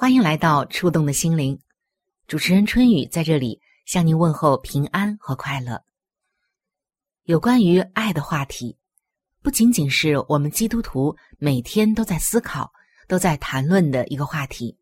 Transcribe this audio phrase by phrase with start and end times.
[0.00, 1.60] 欢迎来到触动的心灵。
[2.26, 5.84] 主持人春雨在这里向您问候平安和快乐。
[7.24, 8.78] 有关于爱的话题。
[9.42, 12.72] 不仅仅是我们基督徒每天都在思考、
[13.08, 14.74] 都在谈论的一个话题。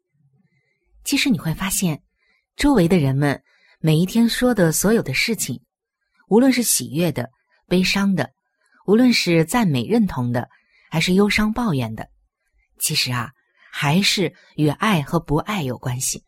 [1.02, 2.00] 其实你会发现，
[2.54, 3.42] 周围的人们
[3.80, 5.60] 每一天说的所有的事情，
[6.28, 7.28] 无论是喜悦的、
[7.66, 8.30] 悲伤的，
[8.86, 10.48] 无论是赞美认同的，
[10.88, 12.08] 还是忧伤抱怨的，
[12.78, 13.32] 其实啊，
[13.80, 16.24] 还是与爱和不爱有关系。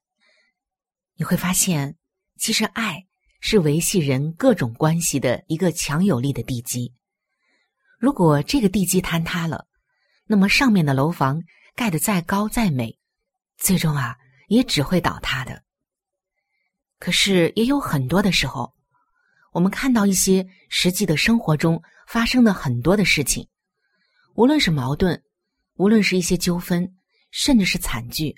[1.17, 1.97] 你会发现，
[2.39, 3.05] 其实爱
[3.41, 6.95] 是维系人各种关系的一个强有力的地基。
[7.99, 9.67] 如果这个地基坍塌了，
[10.27, 11.43] 那么上面的楼房
[11.75, 12.97] 盖得再高再美，
[13.57, 15.61] 最终啊也只会倒塌的。
[17.01, 18.73] 可是也有很多的时候，
[19.51, 23.49] 我们看到一些实际的生活中发生的很多的事情，
[24.37, 25.21] 无论是矛盾，
[25.75, 26.95] 无论是一些纠纷，
[27.31, 28.37] 甚至是惨剧，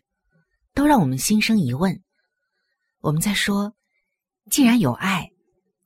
[0.74, 2.02] 都让我们心生疑问。
[3.00, 3.74] 我们在说，
[4.50, 5.30] 既然有爱，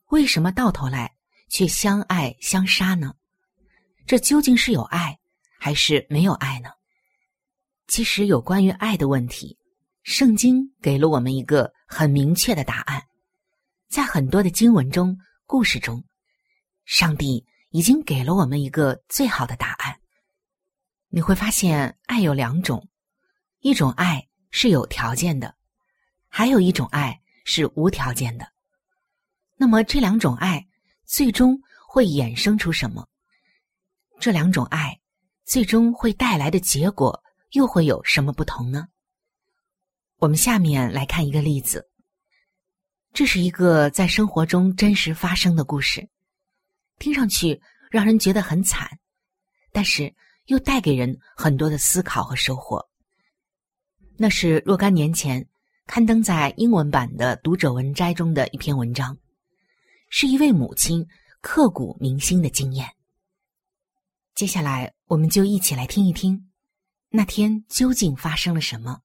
[0.07, 1.15] 为什么到头来
[1.49, 3.13] 却相爱相杀呢？
[4.05, 5.19] 这究竟是有爱
[5.59, 6.69] 还是没有爱呢？
[7.87, 9.57] 其实有关于爱的问题，
[10.03, 13.03] 圣经给了我们一个很明确的答案。
[13.89, 16.03] 在很多的经文中、故事中，
[16.85, 19.97] 上帝已经给了我们一个最好的答案。
[21.09, 22.85] 你会发现，爱有两种：
[23.59, 25.55] 一种爱是有条件的，
[26.27, 28.47] 还有一种爱是无条件的。
[29.55, 30.67] 那么这两种爱
[31.05, 33.07] 最终会衍生出什么？
[34.19, 34.99] 这两种爱，
[35.45, 38.87] 最终会带来的结果又会有什么不同呢？
[40.17, 41.89] 我们下面来看一个例子。
[43.13, 46.07] 这是一个在生活中真实发生的故事，
[46.99, 48.99] 听上去让人觉得很惨，
[49.71, 50.13] 但是
[50.45, 52.87] 又带给人很多的思考和收获。
[54.19, 55.47] 那是若干年前
[55.85, 59.15] 刊登在英文版的《读者文摘》中的一篇文章，
[60.09, 61.07] 是一位母亲
[61.39, 62.89] 刻骨铭心的经验。
[64.33, 66.49] 接下来，我们就一起来听一听，
[67.09, 69.01] 那天究竟发生了什么。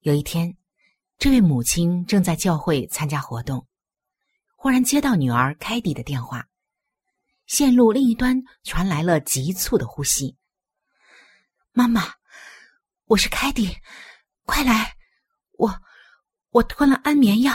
[0.00, 0.56] 有一天，
[1.18, 3.66] 这位母亲正在教会参加活动，
[4.56, 6.48] 忽然接到女儿凯蒂的电话，
[7.46, 10.34] 线路另一端传来了急促的呼吸。
[11.72, 12.14] “妈妈，
[13.08, 13.74] 我是凯蒂，
[14.44, 14.94] 快来！
[15.52, 15.74] 我
[16.50, 17.54] 我吞了安眠药，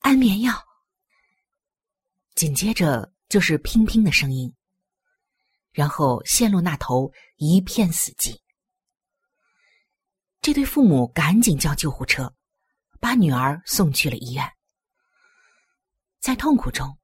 [0.00, 0.52] 安眠药。”
[2.34, 4.52] 紧接着就是乒乒的声音。
[5.70, 8.36] 然后线路那头一片死寂，
[10.40, 12.34] 这对父母赶紧叫救护车，
[12.98, 14.52] 把女儿送去了医院。
[16.18, 16.98] 在痛苦中，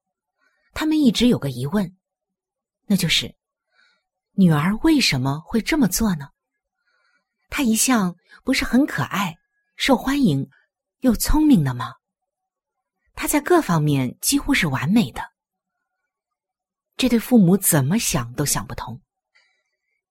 [0.73, 1.97] 他们一直有个疑问，
[2.85, 3.33] 那就是
[4.31, 6.31] 女儿为什么会这么做呢？
[7.51, 8.15] 他一向
[8.45, 9.37] 不是很可爱、
[9.75, 10.49] 受欢迎
[11.01, 11.95] 又聪明的吗？
[13.13, 15.21] 他在各方面几乎是完美的。
[16.95, 19.01] 这对父母怎么想都想不通。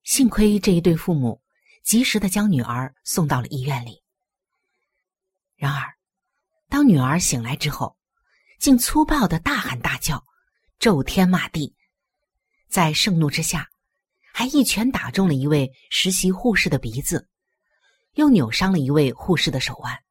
[0.05, 1.41] 幸亏这一对父母
[1.83, 4.03] 及时的将女儿送到了医院里。
[5.57, 5.95] 然而，
[6.69, 7.97] 当女儿醒来之后，
[8.59, 10.23] 竟粗暴的大喊大叫，
[10.79, 11.75] 咒天骂地，
[12.69, 13.71] 在盛怒之下，
[14.35, 17.29] 还一拳打中了一位实习护士的鼻子，
[18.15, 20.03] 又扭伤了一位护士的手腕。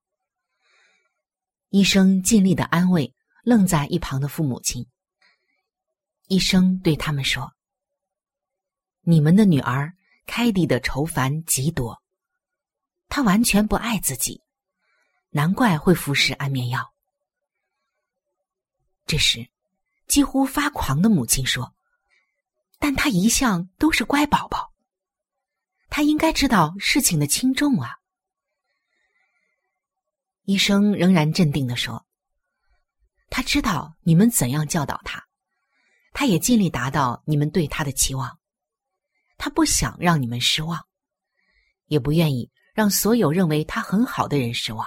[1.70, 3.14] 医生尽力的安慰
[3.44, 4.88] 愣在一旁的父母亲。
[6.28, 7.54] 医生对他们说
[9.02, 9.94] ：“你们的女儿
[10.26, 12.02] 凯蒂的愁烦极多，
[13.08, 14.42] 她完全不爱自己，
[15.30, 16.94] 难怪会服食安眠药。”
[19.06, 19.50] 这时，
[20.08, 21.74] 几乎发狂的母亲说
[22.78, 24.72] ：“但她一向都是乖宝宝，
[25.90, 27.98] 他应该知道事情的轻重啊。”
[30.44, 32.06] 医生仍然镇定的说
[33.30, 35.24] ：“他知道你们怎样教导他。”
[36.12, 38.40] 他也尽力达到你们对他的期望，
[39.38, 40.84] 他不想让你们失望，
[41.86, 44.86] 也不愿意让所有认为他很好的人失望。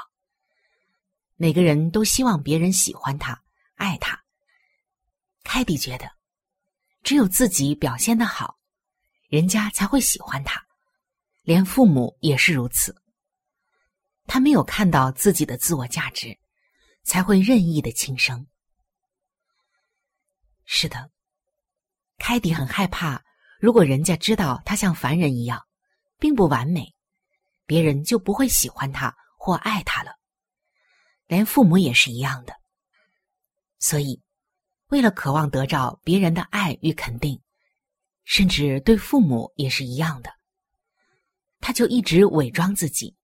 [1.37, 3.41] 每个人都希望别人喜欢他、
[3.77, 4.21] 爱他。
[5.45, 6.11] 凯蒂觉得，
[7.05, 8.59] 只有自己表现的好，
[9.29, 10.61] 人家才会喜欢他，
[11.43, 12.97] 连父母也是如此。
[14.27, 16.39] 他没有看到自己的自我价值，
[17.03, 18.47] 才会任意的轻生。
[20.65, 21.11] 是的，
[22.19, 23.23] 凯蒂很害怕，
[23.59, 25.61] 如果人家知道他像凡人一样，
[26.19, 26.95] 并不完美，
[27.67, 30.13] 别人就不会喜欢他或爱他了。
[31.27, 32.55] 连父母也是一样的。
[33.81, 34.23] 所以，
[34.87, 37.43] 为了渴望得到别人的爱与肯定，
[38.23, 40.33] 甚至对父母也是一样的，
[41.63, 43.17] 他就一直伪装自己。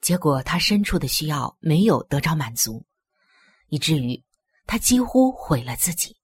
[0.00, 2.84] 结果，他深处的需要没有得着满足，
[3.68, 4.20] 以至于
[4.66, 6.16] 他几乎毁了自己。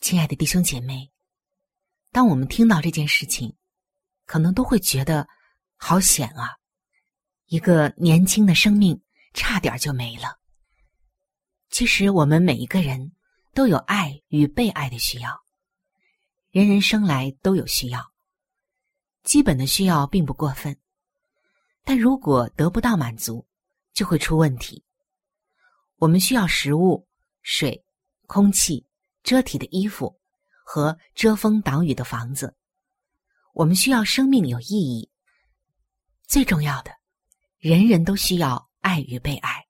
[0.00, 1.10] 亲爱的弟兄姐妹，
[2.10, 3.56] 当我们听到这件事情，
[4.24, 5.28] 可能都会觉得
[5.76, 6.56] 好险啊！
[7.46, 9.00] 一个年轻的生命
[9.32, 10.40] 差点就没了。
[11.70, 13.12] 其实我们每一个人
[13.54, 15.40] 都有爱与被爱的需要，
[16.50, 18.12] 人人生来都有需要，
[19.26, 20.74] 基本的需要并不过分，
[21.84, 23.46] 但如果得不到满足，
[23.92, 24.82] 就会出问题。
[25.96, 27.06] 我们需要食物、
[27.42, 27.84] 水、
[28.26, 28.86] 空气。
[29.26, 30.16] 遮体的衣服
[30.64, 32.54] 和遮风挡雨的房子，
[33.54, 35.10] 我们需要生命有意义。
[36.28, 36.92] 最重要的，
[37.58, 39.66] 人人都需要爱与被爱。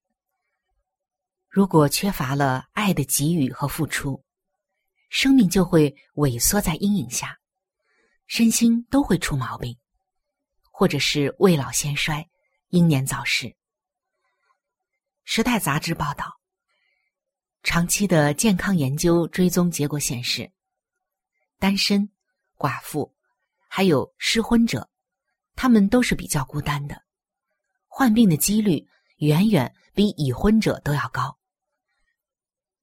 [1.48, 4.22] 如果缺乏了爱的给予和付出，
[5.08, 7.38] 生命就会萎缩在阴影下，
[8.26, 9.76] 身心都会出毛病，
[10.70, 12.28] 或者是未老先衰、
[12.68, 13.46] 英年早逝。
[15.24, 16.40] 《时代》杂志报道。
[17.62, 20.52] 长期的健康研究追踪结果显示，
[21.58, 22.08] 单身、
[22.56, 23.12] 寡妇，
[23.68, 24.88] 还有失婚者，
[25.56, 27.02] 他们都是比较孤单的，
[27.88, 28.86] 患病的几率
[29.16, 31.36] 远远比已婚者都要高。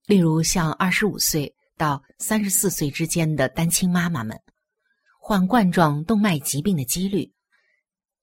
[0.04, 4.38] 例如，像二十五岁到三十四岁之间的单亲妈妈们，
[5.26, 7.32] 患冠状动脉疾病的几率，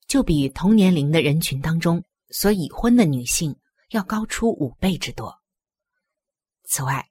[0.06, 3.58] 就比同年龄的人群当中所已婚的女性
[3.90, 5.36] 要高出五倍之多。
[6.66, 7.10] 此外，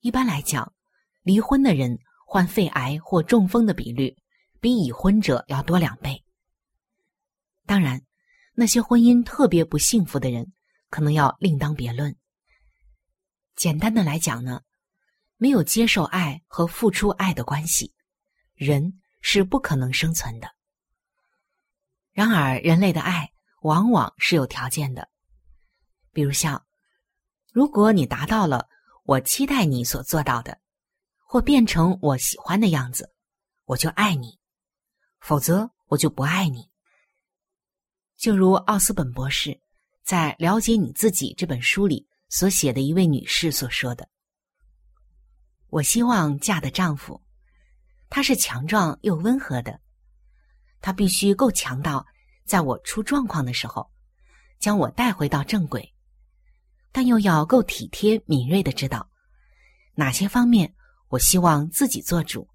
[0.00, 0.72] 一般来讲，
[1.22, 4.16] 离婚的人患肺癌或中风的比率
[4.58, 6.24] 比已婚者要多两倍。
[7.66, 8.00] 当然，
[8.54, 10.50] 那些婚姻特别不幸福的人，
[10.88, 12.16] 可能要另当别论。
[13.54, 14.62] 简单的来讲呢，
[15.36, 17.92] 没有接受爱和付出爱的关系，
[18.54, 20.48] 人是不可能生存的。
[22.12, 25.08] 然而，人类的爱往往是有条件的，
[26.12, 26.66] 比如像，
[27.52, 28.68] 如果你达到了。
[29.08, 30.58] 我期待你所做到的，
[31.18, 33.14] 或变成我喜欢的样子，
[33.64, 34.36] 我就爱你；
[35.20, 36.68] 否则，我就不爱你。
[38.16, 39.60] 就如奥斯本博士
[40.02, 44.08] 在《了解你自己》这本书里所写的一位女士所说的
[45.70, 47.22] ：“我希望嫁的丈夫，
[48.08, 49.80] 他是强壮又温和的，
[50.80, 52.06] 他必须够强到
[52.44, 53.90] 在我出状况的时候，
[54.58, 55.92] 将我带回到正轨。”
[56.92, 59.06] 但又要够体贴敏锐的知道
[59.94, 60.74] 哪些方面
[61.08, 62.48] 我希望自己做主。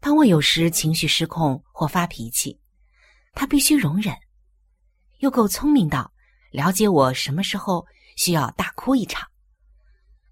[0.00, 2.60] 当我有时情绪失控或发脾气，
[3.32, 4.12] 他必须容忍；
[5.18, 6.12] 又够聪明到
[6.50, 9.28] 了解我什么时候需要大哭一场。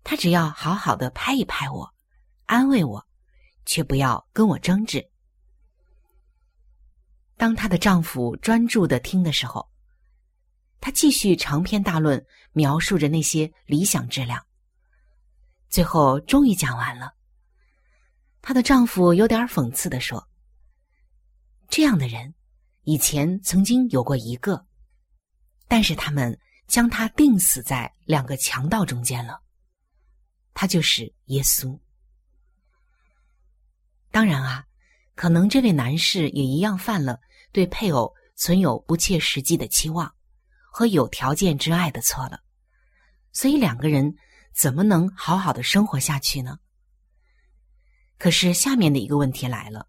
[0.03, 1.95] 他只要好好的拍一拍我，
[2.47, 3.07] 安慰我，
[3.64, 5.11] 却不要跟我争执。
[7.37, 9.71] 当她的丈夫专注的听的时候。
[10.85, 14.45] 她继续长篇大论描述着那些理想质量，
[15.69, 17.14] 最后终于讲完了。
[18.40, 20.28] 她的丈夫有点讽刺的说
[21.71, 22.35] ：“这样的人，
[22.83, 24.66] 以前曾经有过一个，
[25.69, 29.40] 但是他们将他钉死在两个强盗中间了。
[30.52, 31.78] 他就是耶稣。
[34.12, 34.64] 当然啊，
[35.16, 37.19] 可能这位男士也一样犯了
[37.50, 40.14] 对配偶存有不切实际的期望。”
[40.75, 42.40] 和有条件之爱的错了，
[43.31, 44.16] 所以两个人
[44.54, 46.59] 怎么能好好的生活下去呢？
[48.16, 49.87] 可是下面的一个问题来了，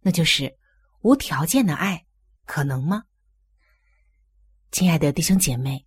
[0.00, 0.56] 那就是
[1.02, 2.06] 无条件的爱
[2.46, 3.04] 可能吗？
[4.72, 5.86] 亲爱的弟兄姐妹，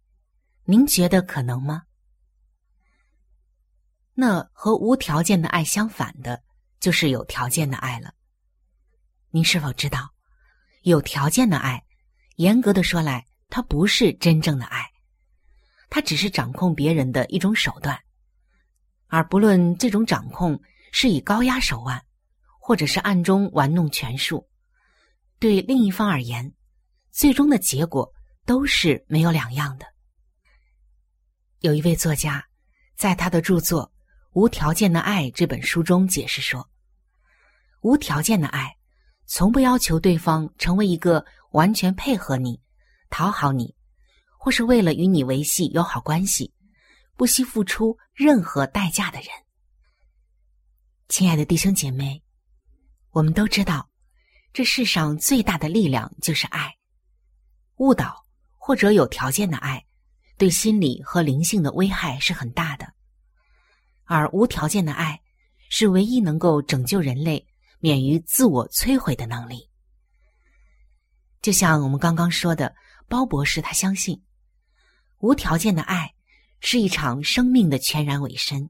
[0.65, 1.81] 您觉得可能吗？
[4.13, 6.43] 那和无条件的爱相反的，
[6.83, 8.13] 就是有条件的爱了。
[9.29, 10.13] 您是否知道，
[10.81, 11.81] 有条件的爱，
[12.35, 14.91] 严格的说来，它不是真正的爱，
[15.89, 17.97] 它只是掌控别人的一种手段，
[19.07, 20.61] 而不论这种掌控
[20.91, 22.03] 是以高压手腕，
[22.59, 24.45] 或者是暗中玩弄权术，
[25.39, 26.53] 对另一方而言，
[27.11, 28.13] 最终的结果。
[28.45, 29.85] 都是没有两样的。
[31.59, 32.45] 有一位作家，
[32.97, 33.85] 在他的著作
[34.33, 36.69] 《无条件的爱》这本书中解释说
[37.83, 38.75] ：“无条件的爱，
[39.25, 42.59] 从不要求对方成为一个完全配合你、
[43.09, 43.75] 讨好你，
[44.37, 46.51] 或是为了与你维系友好关系，
[47.15, 49.27] 不惜付出任何代价的人。”
[51.07, 52.23] 亲爱的弟兄姐妹，
[53.11, 53.89] 我们都知道，
[54.51, 56.75] 这世上最大的力量就是爱，
[57.77, 58.23] 误导。
[58.65, 59.85] 或者有条件的爱，
[60.37, 62.85] 对心理和灵性的危害是很大的；
[64.05, 65.19] 而无条件的爱，
[65.69, 67.45] 是唯一能够拯救人类
[67.83, 69.69] 免于自我摧毁的能力。
[71.41, 72.73] 就像我们刚刚说的，
[73.09, 74.23] 包博士他相信，
[75.17, 76.13] 无条件的爱
[76.61, 78.69] 是一场生命的全然委身，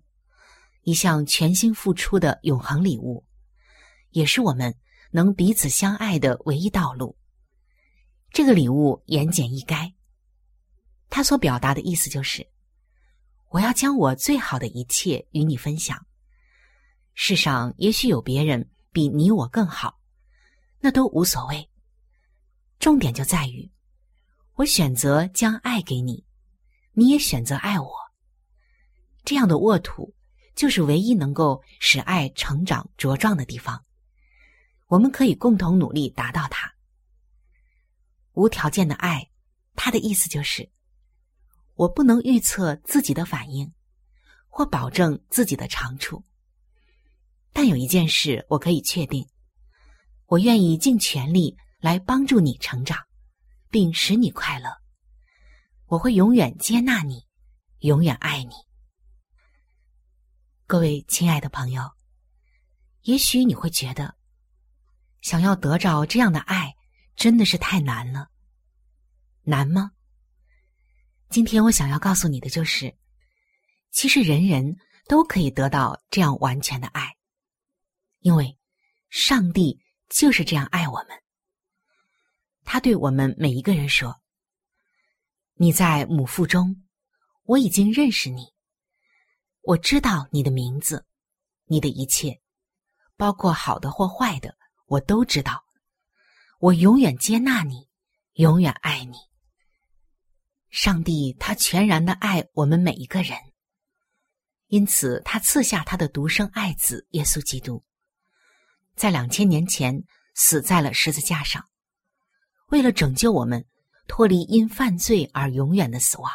[0.81, 3.23] 一项全心付出的永恒礼物，
[4.09, 4.75] 也是我们
[5.11, 7.15] 能彼此相爱的唯一道路。
[8.31, 9.93] 这个礼物言简意赅，
[11.11, 12.47] 他所表达的意思就是：
[13.49, 16.03] 我要将我最好的一切与你分享。
[17.13, 19.99] 世上也许有别人比你我更好，
[20.79, 21.69] 那都无所谓。
[22.79, 23.69] 重点就在于，
[24.53, 26.23] 我选择将爱给你，
[26.93, 27.91] 你也选择爱我。
[29.25, 30.13] 这样的沃土，
[30.55, 33.83] 就是唯一能够使爱成长茁壮的地方。
[34.87, 36.71] 我们可以共同努力达到它。
[38.33, 39.29] 无条件的爱，
[39.75, 40.69] 它的意思就是：
[41.73, 43.73] 我不能预测自己的反应，
[44.49, 46.23] 或保证自己的长处。
[47.53, 49.25] 但有一件事我可以确定，
[50.25, 52.97] 我愿意尽全力来帮助你成长，
[53.69, 54.69] 并使你快乐。
[55.85, 57.25] 我会永远接纳你，
[57.79, 58.53] 永远爱你。
[60.65, 61.91] 各位亲爱的朋友，
[63.03, 64.15] 也许你会觉得，
[65.21, 66.75] 想要得着这样的爱。
[67.15, 68.27] 真的是太难了，
[69.43, 69.91] 难吗？
[71.29, 72.97] 今天我想要告诉你的就是，
[73.91, 77.15] 其实人人都可以得到这样完全的爱，
[78.23, 78.57] 因为
[79.09, 81.09] 上帝就是这样爱我们。
[82.63, 84.21] 他对我们每一个人说
[85.55, 86.83] ：“你在母腹中，
[87.43, 88.53] 我已经认识你，
[89.61, 91.05] 我知道你的名字，
[91.65, 92.41] 你的一切，
[93.17, 95.63] 包括好的或坏的，我都知道。”
[96.59, 97.89] 我永远接纳你，
[98.35, 99.17] 永远爱你。
[100.69, 103.37] 上帝他全然的爱我们每一个人，
[104.67, 107.83] 因此他赐下他的独生爱子耶稣基督，
[108.95, 110.03] 在两千年前
[110.35, 111.63] 死在了十字架上，
[112.67, 113.65] 为了拯救我们
[114.07, 116.31] 脱离因犯罪而永远的死亡。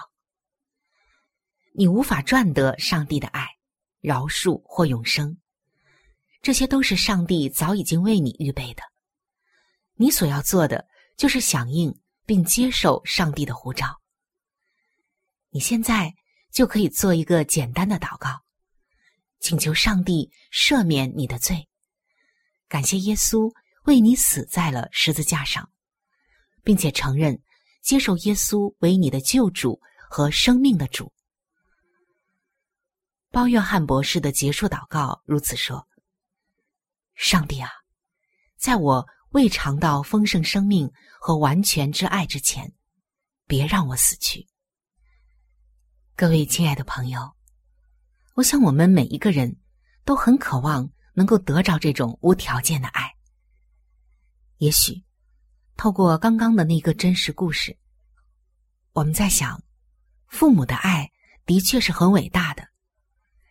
[1.75, 3.47] 你无法赚得上帝的爱、
[4.01, 5.39] 饶恕或永生，
[6.43, 8.83] 这些都是上帝早已经为你预备的。
[9.95, 10.87] 你所要做的
[11.17, 14.01] 就是响应并接受上帝的呼召。
[15.51, 16.13] 你现在
[16.53, 18.41] 就可以做一个简单的祷告，
[19.41, 21.68] 请求上帝赦免你的罪，
[22.69, 23.53] 感谢耶稣
[23.85, 25.69] 为你死在了十字架上，
[26.63, 27.41] 并且承认
[27.83, 31.13] 接受耶稣为你的救主和生命的主。
[33.31, 35.87] 包约翰博士的结束祷告如此说
[37.17, 37.71] ：“上帝啊，
[38.57, 42.73] 在我。”未尝到丰盛生命和完全之爱之前，
[43.47, 44.47] 别让我死去。
[46.17, 47.37] 各位亲爱的朋友，
[48.37, 49.59] 我想我们每一个人
[50.07, 53.13] 都很渴望能够得着这种无条件的爱。
[54.59, 55.03] 也许，
[55.77, 57.77] 透过刚刚的那个真实故事，
[58.93, 59.61] 我们在想，
[60.29, 61.11] 父母的爱
[61.45, 62.69] 的确是很伟大的，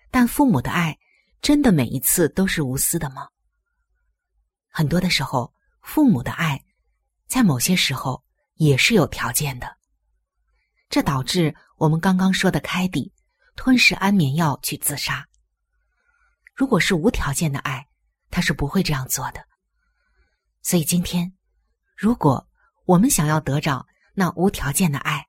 [0.10, 0.98] 但父母的爱
[1.42, 3.28] 真的每一次都是无私的吗？
[4.70, 5.54] 很多的时候。
[5.90, 6.62] 父母的爱，
[7.28, 8.22] 在某些时候
[8.56, 9.78] 也是有条件的，
[10.90, 13.14] 这导致我们刚刚说的凯蒂
[13.56, 15.26] 吞噬安眠药去自杀。
[16.58, 17.88] 如果是无条件的爱，
[18.32, 19.46] 他是不会这样做的。
[20.64, 21.32] 所以今天，
[21.96, 22.50] 如果
[22.86, 23.86] 我们想要得着
[24.16, 25.28] 那无条件的爱，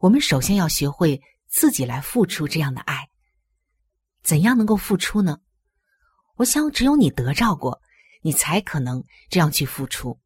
[0.00, 3.08] 我们首先要学会自己来付出这样的爱。
[4.22, 5.38] 怎样能够付出呢？
[6.36, 7.80] 我想，只有你得着过，
[8.20, 10.20] 你才可能这样去付出。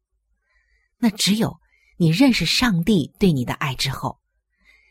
[0.97, 1.57] 那只有
[1.95, 4.19] 你认识上帝对你的爱之后，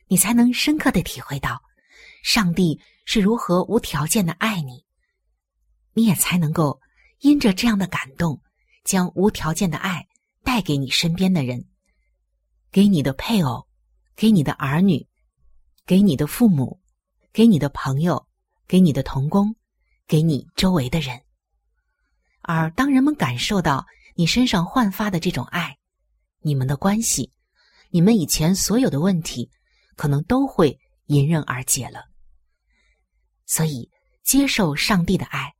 [0.06, 1.60] 你才能深刻的体会到，
[2.24, 4.87] 上帝是如何无条件的爱你。
[5.98, 6.80] 你也才能够
[7.18, 8.40] 因着这样的感动，
[8.84, 10.06] 将无条件的爱
[10.44, 11.66] 带给你身边的人，
[12.70, 13.66] 给你的配偶，
[14.14, 15.08] 给你的儿女，
[15.84, 16.78] 给你的父母，
[17.32, 18.28] 给你的朋友，
[18.68, 19.56] 给你的同工，
[20.06, 21.20] 给你周围的人。
[22.42, 25.76] 而当人们感受到你身上焕发的这种爱，
[26.42, 27.32] 你们的关系，
[27.90, 29.50] 你们以前所有的问题，
[29.96, 32.04] 可能都会迎刃而解了。
[33.46, 33.90] 所以，
[34.22, 35.52] 接受上帝的爱，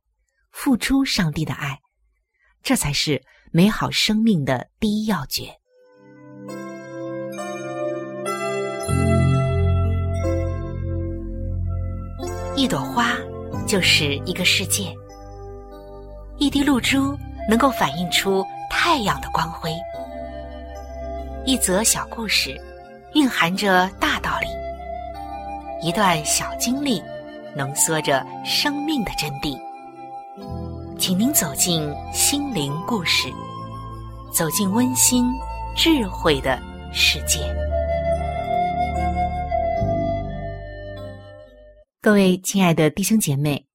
[0.61, 1.79] 付出上帝的爱，
[2.61, 5.57] 这才是美好生命的第一要诀。
[12.57, 13.15] 一朵花
[13.65, 14.93] 就是一个世界，
[16.39, 17.17] 一滴露珠
[17.49, 19.71] 能够反映出太阳的光辉。
[21.45, 22.59] 一则小故事，
[23.13, 24.47] 蕴含着大道理；
[25.81, 27.01] 一段小经历，
[27.55, 29.57] 浓缩着生命的真谛。
[30.99, 31.81] 请您走进
[32.13, 33.33] 心灵故事，
[34.33, 35.23] 走进温馨
[35.73, 36.61] 智慧的
[36.93, 37.39] 世界。
[42.01, 43.65] 各位亲爱的弟兄姐妹，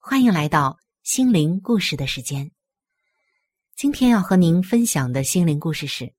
[0.00, 2.50] 欢迎来到心灵故事的时间。
[3.76, 6.12] 今天要和您分享的心灵故事是。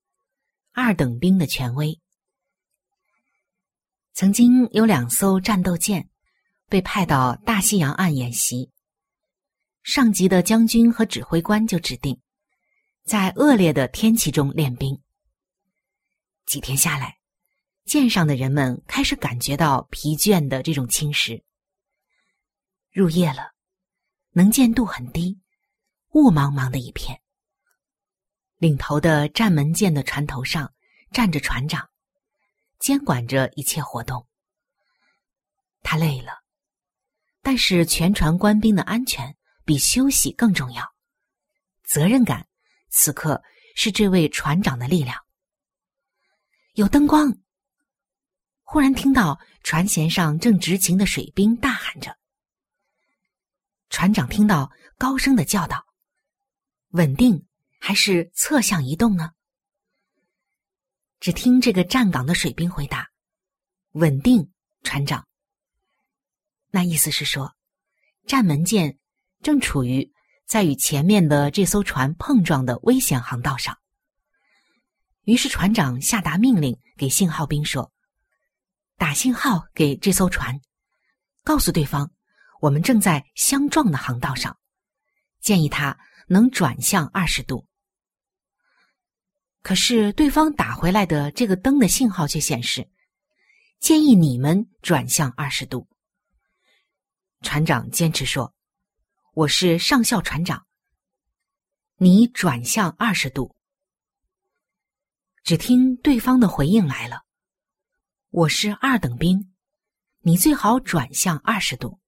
[0.72, 2.00] 二等兵的权威。
[4.14, 6.10] 曾经有两艘战斗舰
[6.70, 8.70] 被派到大西洋岸演习，
[9.86, 12.20] 上级的将军和指挥官就指定
[13.04, 15.00] 在恶劣的天气中练兵。
[16.48, 17.20] 几天下来，
[17.86, 21.40] 舰上的人们开始感觉到疲倦的这种侵蚀。
[22.92, 23.52] 入夜了，
[24.32, 25.40] 能见度很低，
[26.14, 27.22] 雾茫茫的一片。
[28.58, 30.74] 领头的战门舰的船头上
[31.12, 31.88] 站着船长，
[32.80, 34.26] 监管着一切活动。
[35.84, 36.42] 他累了，
[37.44, 40.94] 但是全船官兵的安全比休息更重要。
[41.84, 42.48] 责任感
[42.90, 43.44] 此刻
[43.76, 45.22] 是这位船长的力量。
[46.74, 47.38] 有灯光。
[48.64, 52.18] 忽然听到船舷上正执勤的水兵大喊着。
[53.90, 55.86] 船长听到，高声的叫道
[56.92, 57.46] ：“稳定。”
[57.78, 59.34] 还是侧向移动呢？
[61.20, 63.12] 只听这个站岗的水兵回答
[63.94, 64.52] ：“稳定，
[64.82, 65.28] 船长。”
[66.72, 67.56] 那意思是说，
[68.26, 68.98] 站门舰
[69.46, 70.12] 正处于
[70.48, 73.78] 在与前面的这艘船碰撞的危险航道上。
[75.22, 77.94] 于是船长下达命令给信号兵说
[78.98, 80.60] ：“打信号给这艘船，
[81.44, 82.12] 告诉对方，
[82.60, 84.58] 我们正在相撞的航道上，
[85.42, 85.96] 建议他
[86.28, 87.68] 能转向二十度。”
[89.62, 92.90] 可是，对方打回来的这个灯的信号却显示，
[93.80, 95.88] 建议你们转向二十度。
[97.42, 98.52] 船长坚持说
[99.36, 100.66] ：“我是上校船长，
[101.98, 103.54] 你转向二十度。”
[105.44, 107.24] 只听对方的回应来了
[108.32, 109.54] ：“我是二等兵，
[110.20, 112.00] 你最好转向二十度。”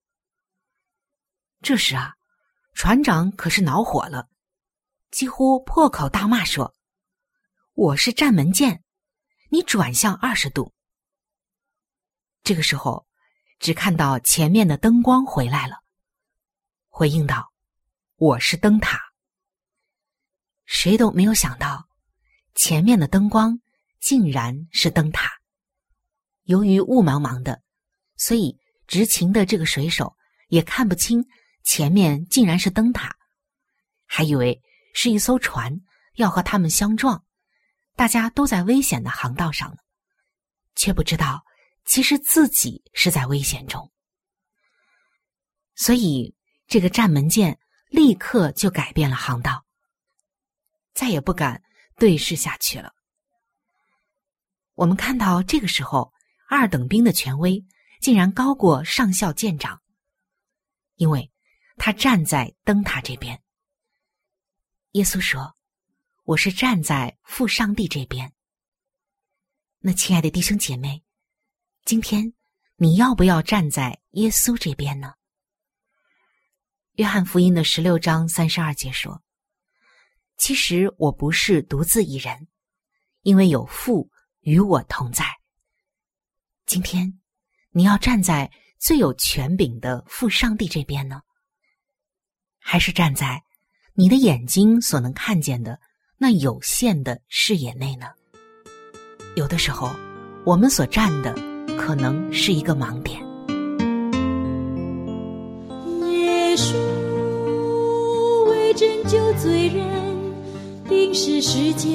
[1.61, 2.15] 这时啊，
[2.73, 4.29] 船长可是恼火了，
[5.11, 6.73] 几乎破口大骂说。
[7.73, 8.85] 我是战门舰，
[9.49, 10.73] 你转向二十度。
[12.41, 13.05] 这个时候，
[13.59, 15.83] 只看到前面的灯光回来了，
[16.97, 17.53] 回应道
[18.17, 18.99] ：“我是灯塔。”
[20.65, 21.87] 谁都没有想到，
[22.55, 23.59] 前面的灯光
[23.99, 25.31] 竟然是灯塔。
[26.45, 27.61] 由于雾茫茫的，
[28.15, 28.57] 所以
[28.87, 31.23] 执勤的这个水手也看不清
[31.63, 33.15] 前面竟然是灯塔，
[34.07, 34.59] 还以为
[34.95, 35.79] 是一艘船
[36.15, 37.23] 要和他们相撞。
[37.95, 39.77] 大家都在危险的航道上呢，
[40.75, 41.45] 却不知道
[41.85, 43.91] 其实自己是在危险中。
[45.75, 46.35] 所以，
[46.67, 49.65] 这个战门舰立刻就改变了航道，
[50.93, 51.63] 再也不敢
[51.95, 52.93] 对视下去了。
[54.75, 56.13] 我们看到这个时候，
[56.49, 57.65] 二等兵的权威
[57.99, 59.81] 竟然高过上校舰长，
[60.95, 61.31] 因为
[61.77, 63.41] 他站在灯塔这边。
[64.91, 65.55] 耶稣说。
[66.27, 68.33] 我是站在父上帝这边。
[69.79, 71.01] 那亲爱的弟兄姐妹，
[71.85, 72.33] 今天
[72.75, 75.13] 你要不要站在耶稣这边呢？
[76.97, 79.21] 约翰福音的十六章三十二节说
[80.35, 82.47] ：“其实我不是独自一人，
[83.21, 85.23] 因为有父与我同在。”
[86.65, 87.19] 今天，
[87.69, 91.21] 你要站在最有权柄的父上帝这边呢，
[92.57, 93.43] 还是站在
[93.93, 95.79] 你的眼睛所能看见的
[96.17, 98.07] 那有限的视野内呢？
[99.35, 99.95] 有的时候，
[100.43, 101.31] 我们所站的
[101.77, 103.26] 可能是一个盲点。
[106.57, 106.73] 树
[108.49, 109.85] 为拯救罪人，
[110.89, 111.87] 定是世家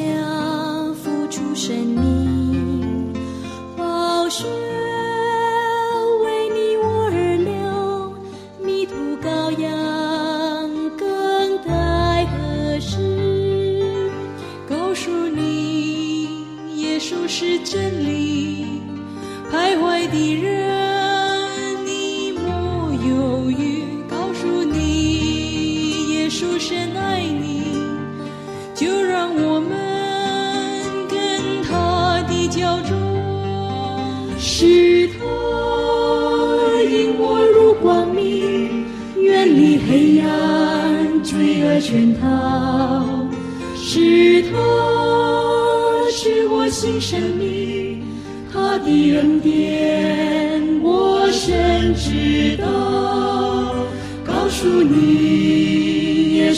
[1.03, 2.32] 付出生命，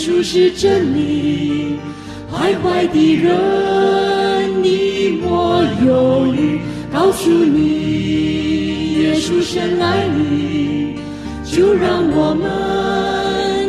[0.05, 1.79] 稣是真理，
[2.31, 6.61] 徘徊的人你莫犹豫。
[6.93, 10.99] 告诉你，耶稣深爱你，
[11.43, 12.45] 就让我们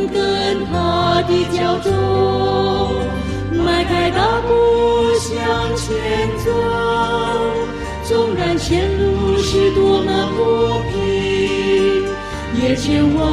[0.09, 1.89] 跟他的脚走，
[3.63, 4.51] 迈开大步
[5.17, 5.33] 向
[5.77, 5.87] 前
[6.43, 6.51] 走。
[8.03, 10.41] 纵然前路是多么不
[10.91, 12.03] 平，
[12.61, 13.23] 也千万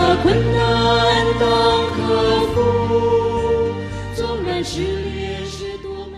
[0.00, 1.48] 何困难当
[1.92, 2.58] 克服，
[4.16, 6.16] 纵然失恋是多么。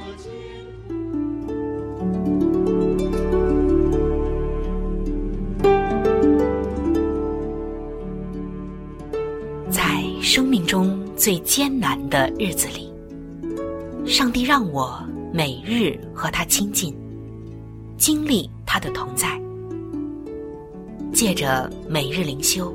[9.69, 9.83] 在
[10.21, 12.89] 生命中最艰难的日子里，
[14.07, 16.95] 上帝让我每日和他亲近，
[17.99, 19.29] 经历他的同在。
[21.13, 22.75] 借着每日灵修，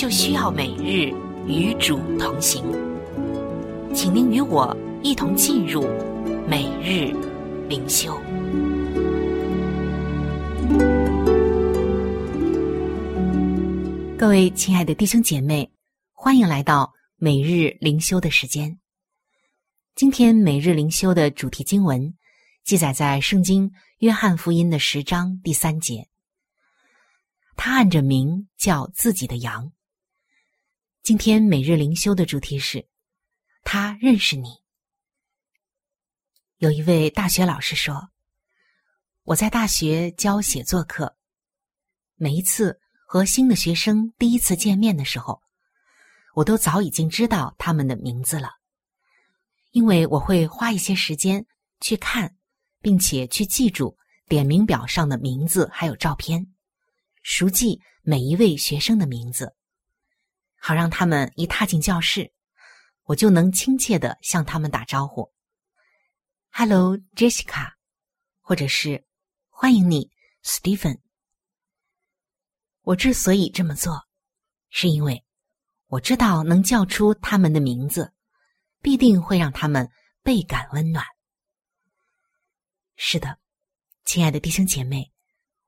[0.00, 1.12] 就需要每日
[1.46, 2.64] 与主同行。
[3.94, 5.82] 请您与我一同进入
[6.48, 7.12] 每日
[7.68, 8.18] 灵修。
[14.16, 15.70] 各位亲爱的弟兄姐妹。
[16.14, 18.78] 欢迎来到每日灵修的时间。
[19.94, 22.14] 今天每日灵修的主题经文
[22.64, 26.08] 记载在《圣经·约翰福音》的十章第三节。
[27.54, 29.70] 他按着名叫自己的羊。
[31.10, 32.86] 今天每日灵修的主题是：
[33.64, 34.60] 他认识你。
[36.58, 38.10] 有一位大学老师说
[39.26, 41.16] ：“我在大学教写作课，
[42.14, 45.42] 每一次和新的学生第一次见面的时候。”
[46.36, 48.52] 我都早已经知道他们的名字了，
[49.72, 51.44] 因为我会花一些时间
[51.80, 52.36] 去看，
[52.80, 56.46] 并且去记住点名表上的名字还有照片，
[57.24, 59.52] 熟记每一位学生的名字，
[60.60, 62.32] 好让他们一踏进教室，
[63.04, 65.32] 我就能亲切的向他们打招呼
[66.52, 67.72] ，“Hello, Jessica”，
[68.40, 69.04] 或者是
[69.48, 70.10] “欢迎你
[70.44, 71.00] ，Stephen”。
[72.82, 74.06] 我之所以这么做，
[74.68, 75.24] 是因为。
[75.86, 78.12] 我知道能叫出他们的名字，
[78.80, 79.90] 必定会让他们
[80.22, 81.04] 倍感温暖。
[82.94, 83.40] 是的，
[84.04, 85.10] 亲爱的弟兄姐妹，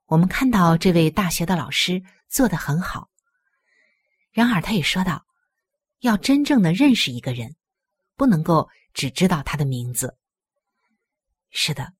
[0.04, 3.10] 我们看到这位大学的老师做得很好。
[4.32, 5.24] 然而，他也说到，
[6.00, 7.54] 要真正的认识一个人，
[8.16, 10.16] 不能够只知道他的名字。
[11.50, 11.92] 是的，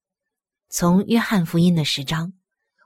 [0.71, 2.33] 从约翰福音的十章，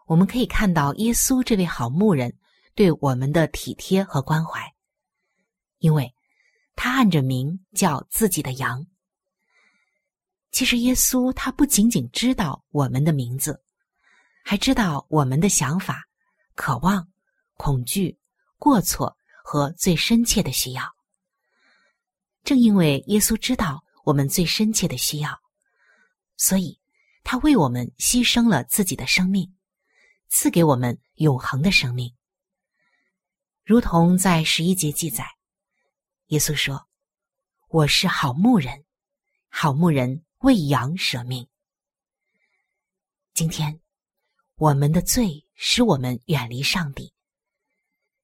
[0.06, 2.37] 我们可以看到耶稣这位好牧人
[2.74, 4.61] 对我们的体贴和关怀。
[5.78, 6.12] 因为，
[6.74, 8.85] 他按着名叫自己的羊。
[10.50, 13.62] 其实，耶稣他不仅仅知道我们的名字，
[14.42, 16.02] 还知道我们的想法、
[16.56, 17.06] 渴望、
[17.56, 18.18] 恐惧、
[18.59, 19.16] 过错
[19.48, 20.96] 和最深切的需要。
[22.42, 25.40] 正因为耶稣知道我们最深切的需要，
[26.37, 26.80] 所以
[27.22, 29.54] 他为我们牺牲了自己的生命，
[30.28, 32.12] 赐给我们永恒的生命。
[33.62, 35.24] 如同在十一节记载，
[36.26, 36.88] 耶稣说
[37.70, 38.85] ：“我是好牧人，
[39.48, 41.46] 好牧人为羊舍命。”
[43.32, 43.80] 今天，
[44.56, 47.12] 我们的罪使我们远离上帝，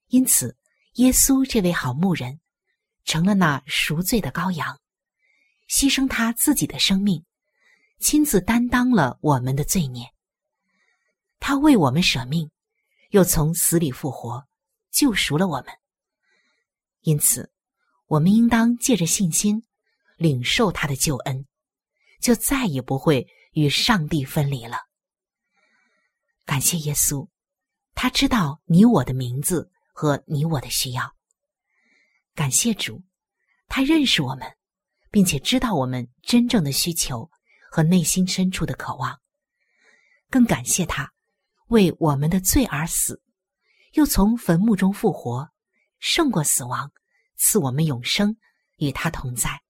[0.09, 0.57] 因此，
[0.95, 2.39] 耶稣这位好牧人。
[3.05, 4.79] 成了那赎罪的羔羊，
[5.69, 7.25] 牺牲他自己的生命，
[7.99, 10.07] 亲自担当了我们的罪孽。
[11.41, 12.49] 他为我们舍命，
[13.11, 14.47] 又从死里复活，
[14.93, 15.75] 救赎了我们。
[17.01, 17.51] 因此，
[18.07, 19.65] 我们应当借着信心，
[20.17, 21.45] 领受他的救恩，
[22.21, 24.79] 就再也不会与上帝分离了。
[26.45, 27.27] 感谢耶稣，
[27.97, 31.15] 他知道你我的名字和你我的需要。
[32.35, 33.03] 感谢主，
[33.69, 34.57] 他认识我们，
[35.11, 37.31] 并且知道我们真正的需求
[37.71, 39.21] 和内心深处的渴望。
[40.31, 41.13] 更感谢他
[41.69, 43.23] 为我们的罪而死，
[43.93, 45.49] 又从坟墓中复活，
[46.01, 46.91] 胜过死亡，
[47.37, 48.35] 赐我们永生，
[48.79, 49.61] 与他同在。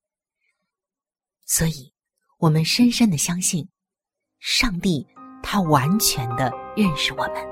[1.44, 1.92] 所以，
[2.38, 3.68] 我们深深的相信，
[4.38, 5.06] 上帝
[5.42, 7.51] 他完全的认识我们。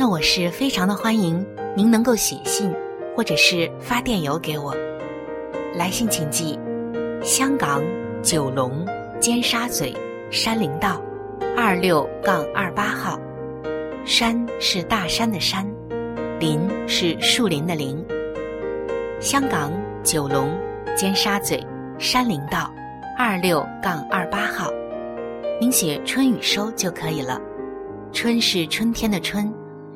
[0.00, 1.46] 那我是非常的欢迎。
[1.76, 2.74] 您能够写信，
[3.14, 4.74] 或者是发电邮给我。
[5.74, 6.58] 来信请寄：
[7.22, 7.82] 香港
[8.22, 8.82] 九龙
[9.20, 9.94] 尖沙咀
[10.30, 11.02] 山林道
[11.54, 13.20] 二六杠二八号。
[14.06, 15.70] 山是大山的山，
[16.38, 16.58] 林
[16.88, 18.02] 是树林的林。
[19.20, 19.70] 香港
[20.02, 20.50] 九龙
[20.96, 21.62] 尖沙咀
[21.98, 22.72] 山林道
[23.18, 24.72] 二六杠二八号。
[25.60, 27.38] 您写“春雨收”就可以了。
[28.14, 29.52] 春是春天的春，